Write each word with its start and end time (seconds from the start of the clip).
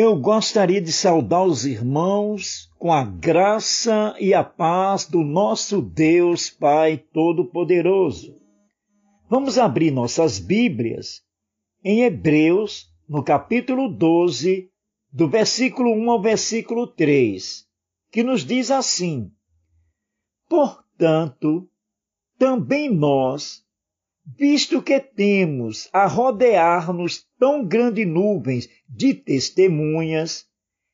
Eu 0.00 0.14
gostaria 0.14 0.80
de 0.80 0.92
saudar 0.92 1.42
os 1.42 1.66
irmãos 1.66 2.70
com 2.78 2.92
a 2.92 3.02
graça 3.02 4.14
e 4.20 4.32
a 4.32 4.44
paz 4.44 5.04
do 5.04 5.24
nosso 5.24 5.82
Deus 5.82 6.48
Pai 6.48 6.98
Todo-Poderoso. 7.12 8.40
Vamos 9.28 9.58
abrir 9.58 9.90
nossas 9.90 10.38
Bíblias 10.38 11.22
em 11.82 12.02
Hebreus, 12.02 12.86
no 13.08 13.24
capítulo 13.24 13.88
12, 13.88 14.70
do 15.12 15.28
versículo 15.28 15.90
1 15.90 16.10
ao 16.12 16.22
versículo 16.22 16.86
3, 16.86 17.66
que 18.12 18.22
nos 18.22 18.44
diz 18.44 18.70
assim: 18.70 19.32
Portanto, 20.48 21.68
também 22.38 22.88
nós, 22.88 23.64
visto 24.36 24.82
que 24.82 25.00
temos 25.00 25.88
a 25.92 26.06
rodear-nos 26.06 27.24
tão 27.38 27.64
grande 27.64 28.04
nuvens 28.04 28.68
de 28.88 29.14
testemunhas, 29.14 30.46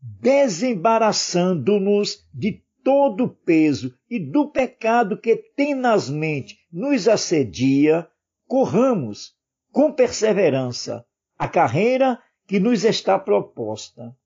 desembaraçando-nos 0.00 2.24
de 2.32 2.62
todo 2.84 3.24
o 3.24 3.28
peso 3.28 3.92
e 4.08 4.20
do 4.20 4.48
pecado 4.48 5.20
que 5.20 5.34
tenazmente 5.56 6.56
nos 6.70 7.08
assedia, 7.08 8.08
corramos 8.46 9.34
com 9.72 9.92
perseverança 9.92 11.04
a 11.36 11.48
carreira 11.48 12.22
que 12.46 12.60
nos 12.60 12.84
está 12.84 13.18
proposta, 13.18 14.16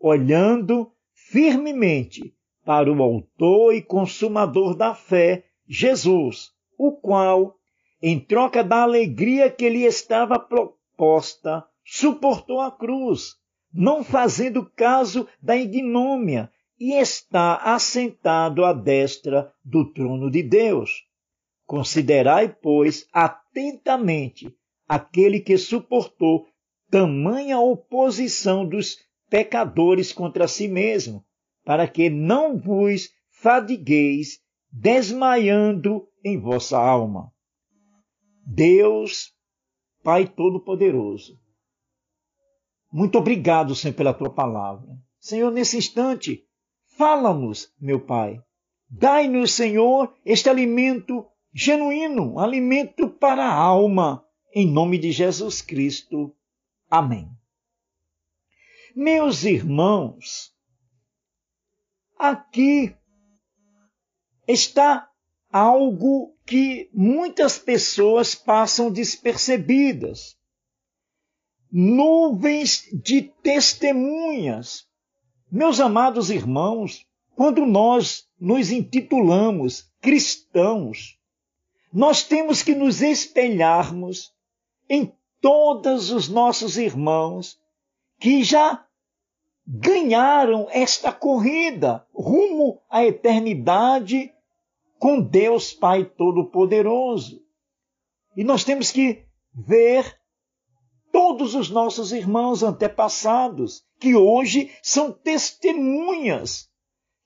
olhando 0.00 0.90
firmemente 1.12 2.34
para 2.64 2.90
o 2.90 3.02
Autor 3.02 3.74
e 3.74 3.82
Consumador 3.82 4.74
da 4.74 4.94
fé, 4.94 5.44
Jesus, 5.68 6.52
o 6.78 6.92
qual 6.92 7.55
em 8.08 8.20
troca 8.20 8.62
da 8.62 8.84
alegria 8.84 9.50
que 9.50 9.68
lhe 9.68 9.82
estava 9.82 10.38
proposta, 10.38 11.66
suportou 11.84 12.60
a 12.60 12.70
cruz, 12.70 13.34
não 13.74 14.04
fazendo 14.04 14.64
caso 14.76 15.26
da 15.42 15.56
ignômia, 15.56 16.48
e 16.78 16.92
está 16.92 17.56
assentado 17.56 18.64
à 18.64 18.72
destra 18.72 19.52
do 19.64 19.92
trono 19.92 20.30
de 20.30 20.40
Deus. 20.44 21.02
Considerai, 21.66 22.48
pois, 22.48 23.08
atentamente 23.12 24.54
aquele 24.86 25.40
que 25.40 25.58
suportou 25.58 26.46
tamanha 26.88 27.58
oposição 27.58 28.64
dos 28.64 28.98
pecadores 29.28 30.12
contra 30.12 30.46
si 30.46 30.68
mesmo, 30.68 31.24
para 31.64 31.88
que 31.88 32.08
não 32.08 32.56
vos 32.56 33.10
fadigueis 33.32 34.38
desmaiando 34.70 36.06
em 36.24 36.38
vossa 36.38 36.78
alma. 36.78 37.34
Deus, 38.46 39.34
Pai 40.02 40.26
Todo-Poderoso, 40.26 41.38
muito 42.92 43.18
obrigado, 43.18 43.74
Senhor, 43.74 43.94
pela 43.94 44.14
tua 44.14 44.30
palavra. 44.30 44.88
Senhor, 45.18 45.50
nesse 45.50 45.76
instante, 45.76 46.46
fala-nos, 46.96 47.70
meu 47.78 48.00
Pai. 48.00 48.40
Dai-nos, 48.88 49.52
Senhor, 49.52 50.14
este 50.24 50.48
alimento 50.48 51.26
genuíno, 51.52 52.38
alimento 52.38 53.08
para 53.08 53.44
a 53.44 53.54
alma, 53.54 54.24
em 54.54 54.66
nome 54.66 54.96
de 54.96 55.10
Jesus 55.10 55.60
Cristo. 55.60 56.34
Amém. 56.88 57.28
Meus 58.94 59.44
irmãos, 59.44 60.54
aqui 62.18 62.96
está 64.48 65.10
algo 65.56 66.34
que 66.44 66.90
muitas 66.92 67.58
pessoas 67.58 68.34
passam 68.34 68.90
despercebidas. 68.90 70.36
Nuvens 71.72 72.84
de 72.92 73.22
testemunhas. 73.42 74.86
Meus 75.50 75.80
amados 75.80 76.30
irmãos, 76.30 77.06
quando 77.34 77.64
nós 77.64 78.28
nos 78.38 78.70
intitulamos 78.70 79.90
cristãos, 80.00 81.18
nós 81.92 82.22
temos 82.22 82.62
que 82.62 82.74
nos 82.74 83.00
espelharmos 83.00 84.34
em 84.88 85.10
todos 85.40 86.10
os 86.10 86.28
nossos 86.28 86.76
irmãos 86.76 87.58
que 88.20 88.44
já 88.44 88.84
ganharam 89.66 90.68
esta 90.70 91.10
corrida 91.12 92.06
rumo 92.14 92.80
à 92.90 93.04
eternidade 93.04 94.32
com 94.98 95.20
Deus 95.20 95.72
Pai 95.72 96.04
Todo-Poderoso. 96.04 97.40
E 98.36 98.44
nós 98.44 98.64
temos 98.64 98.90
que 98.90 99.24
ver 99.54 100.14
todos 101.12 101.54
os 101.54 101.70
nossos 101.70 102.12
irmãos 102.12 102.62
antepassados, 102.62 103.82
que 103.98 104.14
hoje 104.14 104.70
são 104.82 105.10
testemunhas, 105.10 106.68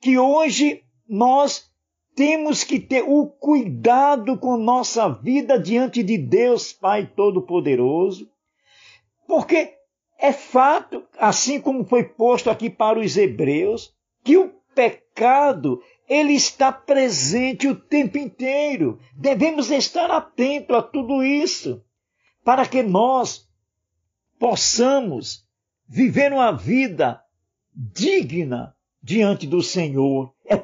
que 0.00 0.16
hoje 0.16 0.84
nós 1.08 1.68
temos 2.14 2.62
que 2.62 2.78
ter 2.78 3.02
o 3.02 3.26
cuidado 3.26 4.38
com 4.38 4.56
nossa 4.56 5.08
vida 5.08 5.58
diante 5.58 6.02
de 6.02 6.16
Deus 6.16 6.72
Pai 6.72 7.06
Todo-Poderoso, 7.06 8.30
porque 9.26 9.74
é 10.18 10.32
fato, 10.32 11.02
assim 11.18 11.60
como 11.60 11.84
foi 11.84 12.04
posto 12.04 12.50
aqui 12.50 12.68
para 12.68 12.98
os 12.98 13.16
hebreus, 13.16 13.92
que 14.22 14.36
o 14.36 14.52
pecado 14.74 15.80
ele 16.10 16.32
está 16.32 16.72
presente 16.72 17.68
o 17.68 17.76
tempo 17.76 18.18
inteiro. 18.18 18.98
Devemos 19.16 19.70
estar 19.70 20.10
atentos 20.10 20.76
a 20.76 20.82
tudo 20.82 21.22
isso, 21.22 21.84
para 22.44 22.66
que 22.66 22.82
nós 22.82 23.48
possamos 24.36 25.46
viver 25.88 26.32
uma 26.32 26.50
vida 26.50 27.22
digna 27.72 28.74
diante 29.00 29.46
do 29.46 29.62
Senhor. 29.62 30.34
É 30.44 30.60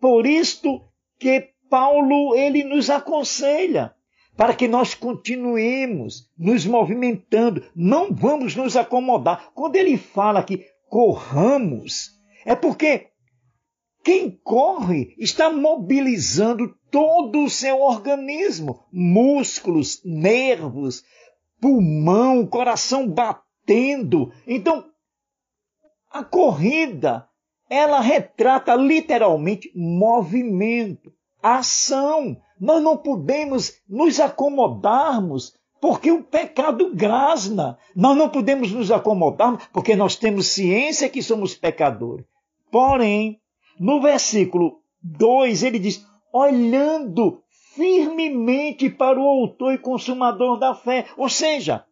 por 0.00 0.24
isto 0.24 0.82
que 1.18 1.50
Paulo 1.68 2.34
ele 2.34 2.64
nos 2.64 2.88
aconselha 2.88 3.94
para 4.34 4.54
que 4.54 4.66
nós 4.66 4.94
continuemos 4.94 6.30
nos 6.38 6.64
movimentando, 6.64 7.64
não 7.74 8.14
vamos 8.14 8.54
nos 8.54 8.76
acomodar. 8.76 9.50
Quando 9.54 9.76
ele 9.76 9.98
fala 9.98 10.42
que 10.42 10.64
corramos, 10.88 12.12
é 12.44 12.54
porque 12.54 13.08
quem 14.06 14.30
corre 14.30 15.16
está 15.18 15.50
mobilizando 15.52 16.72
todo 16.92 17.42
o 17.42 17.50
seu 17.50 17.80
organismo, 17.80 18.84
músculos, 18.92 20.00
nervos, 20.04 21.02
pulmão, 21.60 22.46
coração 22.46 23.08
batendo. 23.08 24.32
Então, 24.46 24.84
a 26.08 26.22
corrida, 26.22 27.28
ela 27.68 27.98
retrata 27.98 28.76
literalmente 28.76 29.72
movimento, 29.74 31.12
ação. 31.42 32.36
Nós 32.60 32.80
não 32.80 32.96
podemos 32.96 33.72
nos 33.88 34.20
acomodarmos 34.20 35.52
porque 35.80 36.12
o 36.12 36.22
pecado 36.22 36.94
grasna. 36.94 37.76
Nós 37.96 38.16
não 38.16 38.28
podemos 38.28 38.70
nos 38.70 38.92
acomodar 38.92 39.68
porque 39.72 39.96
nós 39.96 40.14
temos 40.14 40.46
ciência 40.46 41.08
que 41.08 41.20
somos 41.20 41.56
pecadores. 41.56 42.24
Porém, 42.70 43.40
no 43.78 44.00
versículo 44.00 44.80
2, 45.02 45.62
ele 45.62 45.78
diz: 45.78 46.06
olhando 46.32 47.42
firmemente 47.74 48.88
para 48.88 49.20
o 49.20 49.26
autor 49.26 49.74
e 49.74 49.78
consumador 49.78 50.58
da 50.58 50.74
fé, 50.74 51.06
ou 51.16 51.28
seja, 51.28 51.84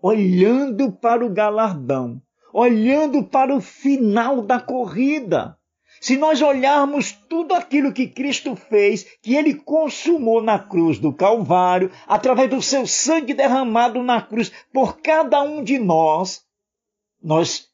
olhando 0.00 0.92
para 0.92 1.24
o 1.24 1.30
galardão, 1.30 2.20
olhando 2.52 3.24
para 3.24 3.54
o 3.54 3.60
final 3.60 4.42
da 4.42 4.60
corrida. 4.60 5.58
Se 6.00 6.16
nós 6.16 6.42
olharmos 6.42 7.12
tudo 7.12 7.54
aquilo 7.54 7.92
que 7.92 8.06
Cristo 8.06 8.54
fez, 8.54 9.06
que 9.22 9.34
ele 9.34 9.54
consumou 9.54 10.42
na 10.42 10.58
cruz 10.58 10.98
do 10.98 11.12
Calvário, 11.12 11.90
através 12.06 12.50
do 12.50 12.60
seu 12.60 12.86
sangue 12.86 13.32
derramado 13.32 14.02
na 14.02 14.20
cruz 14.20 14.52
por 14.72 14.98
cada 14.98 15.42
um 15.42 15.64
de 15.64 15.78
nós, 15.78 16.44
nós 17.22 17.70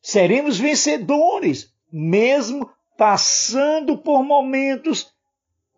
seremos 0.00 0.58
vencedores, 0.58 1.70
mesmo 1.92 2.70
passando 2.96 3.98
por 3.98 4.22
momentos 4.22 5.12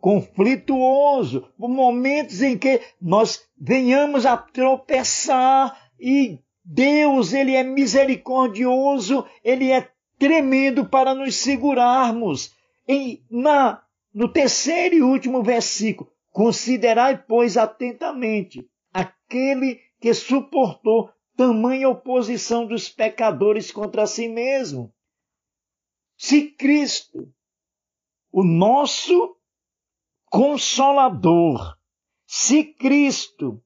conflituosos, 0.00 1.42
por 1.58 1.68
momentos 1.68 2.40
em 2.40 2.56
que 2.56 2.80
nós 3.00 3.44
venhamos 3.60 4.24
a 4.24 4.36
tropeçar 4.36 5.90
e 5.98 6.38
Deus, 6.64 7.32
ele 7.32 7.54
é 7.54 7.62
misericordioso, 7.62 9.24
ele 9.42 9.72
é 9.72 9.88
tremendo 10.18 10.84
para 10.84 11.14
nos 11.14 11.36
segurarmos. 11.36 12.54
Em, 12.86 13.22
na, 13.30 13.82
no 14.14 14.28
terceiro 14.28 14.94
e 14.94 15.02
último 15.02 15.42
versículo, 15.42 16.10
considerai, 16.30 17.16
pois, 17.26 17.56
atentamente 17.56 18.68
aquele 18.92 19.80
que 20.00 20.14
suportou 20.14 21.10
tamanha 21.36 21.88
oposição 21.88 22.66
dos 22.66 22.88
pecadores 22.88 23.70
contra 23.72 24.06
si 24.06 24.28
mesmo 24.28 24.92
se 26.18 26.50
Cristo, 26.50 27.32
o 28.32 28.42
nosso 28.42 29.36
consolador, 30.26 31.76
se 32.26 32.64
Cristo, 32.64 33.62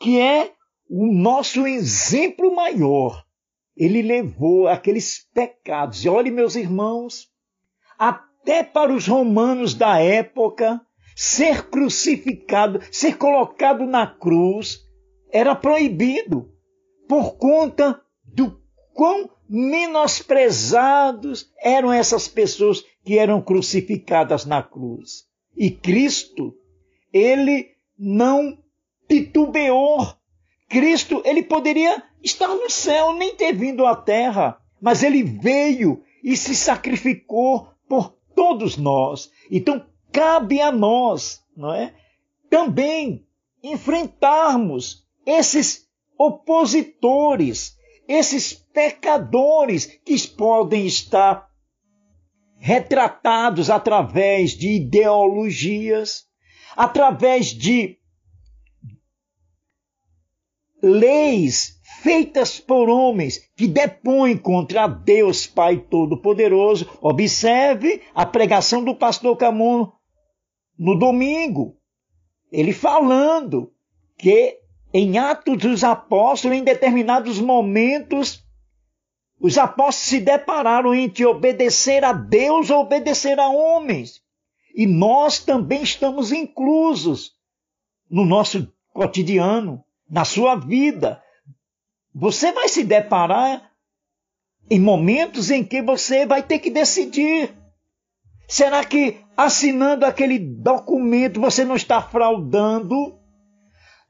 que 0.00 0.18
é 0.18 0.54
o 0.88 1.06
nosso 1.12 1.66
exemplo 1.66 2.54
maior, 2.54 3.22
ele 3.76 4.00
levou 4.00 4.66
aqueles 4.66 5.28
pecados. 5.34 6.02
E 6.02 6.08
olhe, 6.08 6.30
meus 6.30 6.56
irmãos, 6.56 7.30
até 7.98 8.64
para 8.64 8.92
os 8.92 9.06
romanos 9.06 9.74
da 9.74 10.00
época, 10.00 10.80
ser 11.14 11.68
crucificado, 11.68 12.80
ser 12.90 13.18
colocado 13.18 13.84
na 13.84 14.06
cruz, 14.06 14.80
era 15.30 15.54
proibido 15.54 16.50
por 17.06 17.36
conta 17.36 18.02
do 18.24 18.62
quão 18.94 19.35
menosprezados 19.48 21.50
eram 21.60 21.92
essas 21.92 22.28
pessoas 22.28 22.84
que 23.04 23.18
eram 23.18 23.40
crucificadas 23.40 24.44
na 24.44 24.62
cruz. 24.62 25.24
E 25.56 25.70
Cristo, 25.70 26.54
ele 27.12 27.70
não 27.98 28.58
titubeou. 29.08 30.14
Cristo, 30.68 31.22
ele 31.24 31.42
poderia 31.42 32.02
estar 32.22 32.48
no 32.48 32.68
céu, 32.68 33.14
nem 33.14 33.36
ter 33.36 33.54
vindo 33.54 33.86
à 33.86 33.94
terra, 33.94 34.60
mas 34.80 35.02
ele 35.02 35.22
veio 35.22 36.02
e 36.22 36.36
se 36.36 36.54
sacrificou 36.54 37.68
por 37.88 38.14
todos 38.34 38.76
nós. 38.76 39.30
Então, 39.50 39.86
cabe 40.12 40.60
a 40.60 40.72
nós, 40.72 41.42
não 41.56 41.72
é? 41.72 41.94
Também 42.50 43.24
enfrentarmos 43.62 45.06
esses 45.24 45.86
opositores, 46.18 47.75
esses 48.08 48.52
pecadores 48.52 49.86
que 49.86 50.16
podem 50.28 50.86
estar 50.86 51.48
retratados 52.58 53.70
através 53.70 54.52
de 54.52 54.76
ideologias, 54.76 56.26
através 56.76 57.46
de 57.46 57.98
leis 60.82 61.80
feitas 62.02 62.60
por 62.60 62.88
homens 62.88 63.40
que 63.56 63.66
depõem 63.66 64.36
contra 64.36 64.86
Deus 64.86 65.46
Pai 65.46 65.78
Todo-Poderoso. 65.78 66.88
Observe 67.00 68.02
a 68.14 68.24
pregação 68.24 68.84
do 68.84 68.94
pastor 68.94 69.36
Camon 69.36 69.90
no 70.78 70.98
domingo. 70.98 71.76
Ele 72.52 72.72
falando 72.72 73.72
que 74.16 74.58
em 74.92 75.18
Atos 75.18 75.58
dos 75.58 75.84
Apóstolos, 75.84 76.56
em 76.56 76.64
determinados 76.64 77.40
momentos, 77.40 78.44
os 79.40 79.58
apóstolos 79.58 80.08
se 80.08 80.20
depararam 80.20 80.94
entre 80.94 81.26
obedecer 81.26 82.04
a 82.04 82.12
Deus 82.12 82.70
ou 82.70 82.80
obedecer 82.80 83.38
a 83.38 83.48
homens. 83.48 84.22
E 84.74 84.86
nós 84.86 85.38
também 85.38 85.82
estamos 85.82 86.32
inclusos 86.32 87.32
no 88.10 88.24
nosso 88.24 88.72
cotidiano, 88.92 89.84
na 90.08 90.24
sua 90.24 90.54
vida. 90.54 91.22
Você 92.14 92.52
vai 92.52 92.68
se 92.68 92.82
deparar 92.82 93.70
em 94.70 94.80
momentos 94.80 95.50
em 95.50 95.62
que 95.62 95.82
você 95.82 96.26
vai 96.26 96.42
ter 96.42 96.58
que 96.58 96.70
decidir. 96.70 97.54
Será 98.48 98.84
que 98.84 99.20
assinando 99.36 100.06
aquele 100.06 100.38
documento 100.38 101.40
você 101.40 101.64
não 101.64 101.76
está 101.76 102.00
fraudando? 102.00 103.18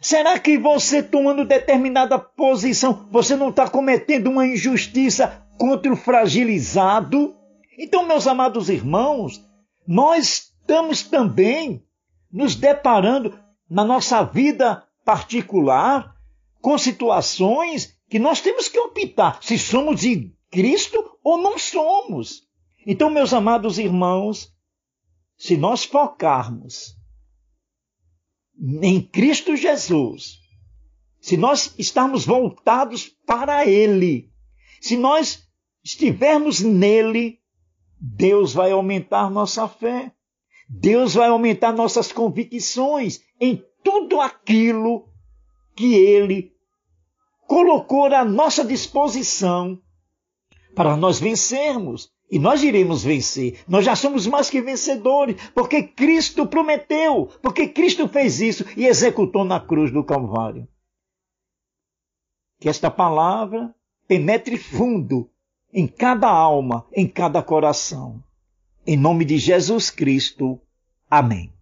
Será 0.01 0.39
que 0.39 0.59
você 0.59 1.03
tomando 1.03 1.45
determinada 1.45 2.19
posição, 2.19 3.09
você 3.11 3.35
não 3.35 3.49
está 3.49 3.69
cometendo 3.69 4.29
uma 4.29 4.47
injustiça 4.47 5.47
contra 5.59 5.93
o 5.93 5.97
fragilizado? 5.97 7.35
Então, 7.79 8.07
meus 8.07 8.27
amados 8.27 8.69
irmãos, 8.69 9.43
nós 9.87 10.53
estamos 10.61 11.03
também 11.03 11.83
nos 12.31 12.55
deparando 12.55 13.39
na 13.69 13.85
nossa 13.85 14.23
vida 14.23 14.85
particular 15.05 16.15
com 16.61 16.77
situações 16.77 17.97
que 18.09 18.19
nós 18.19 18.41
temos 18.41 18.69
que 18.69 18.79
optar 18.79 19.39
se 19.43 19.59
somos 19.59 20.01
de 20.01 20.33
Cristo 20.51 21.19
ou 21.23 21.39
não 21.39 21.59
somos. 21.59 22.43
Então, 22.87 23.11
meus 23.11 23.33
amados 23.33 23.79
irmãos, 23.79 24.53
se 25.37 25.57
nós 25.57 25.85
focarmos 25.85 26.96
em 28.59 29.01
Cristo 29.01 29.57
Jesus, 29.57 30.39
se 31.21 31.37
nós 31.37 31.75
estarmos 31.79 32.25
voltados 32.25 33.09
para 33.27 33.67
Ele, 33.67 34.31
se 34.81 34.97
nós 34.97 35.47
estivermos 35.85 36.61
nele, 36.61 37.41
Deus 38.01 38.53
vai 38.53 38.73
aumentar 38.73 39.31
nossa 39.31 39.69
fé. 39.69 40.13
Deus 40.69 41.15
vai 41.15 41.29
aumentar 41.29 41.73
nossas 41.73 42.11
convicções 42.11 43.21
em 43.41 43.63
tudo 43.85 44.21
aquilo 44.21 45.09
que 45.77 45.95
Ele 45.95 46.53
colocou 47.47 48.07
à 48.07 48.25
nossa 48.25 48.65
disposição 48.65 49.81
para 50.75 50.97
nós 50.97 51.21
vencermos. 51.21 52.11
E 52.31 52.39
nós 52.39 52.63
iremos 52.63 53.05
vencer. 53.05 53.61
Nós 53.69 53.85
já 53.85 53.95
somos 53.95 54.27
mais 54.27 54.51
que 54.51 54.61
vencedores, 54.61 55.37
porque 55.55 55.83
Cristo 55.83 56.47
prometeu, 56.47 57.31
porque 57.41 57.69
Cristo 57.69 58.09
fez 58.09 58.41
isso 58.41 58.65
e 58.77 58.87
executou 58.87 59.45
na 59.45 59.61
cruz 59.61 59.93
do 59.93 60.05
Calvário. 60.05 60.67
Que 62.59 62.69
esta 62.69 62.91
palavra 62.91 63.75
penetre 64.09 64.57
fundo 64.57 65.31
em 65.73 65.87
cada 65.87 66.29
alma, 66.29 66.87
em 66.93 67.07
cada 67.07 67.43
coração. 67.43 68.23
Em 68.87 68.97
nome 68.97 69.25
de 69.25 69.39
Jesus 69.39 69.91
Cristo. 69.91 70.61
Amém. 71.09 71.56